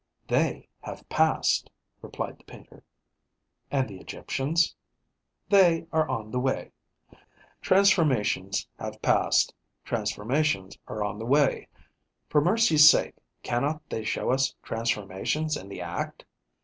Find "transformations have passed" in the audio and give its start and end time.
7.61-9.53